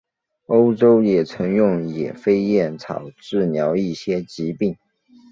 [0.47, 4.75] 欧洲也曾用野飞燕草治疗一些疾病。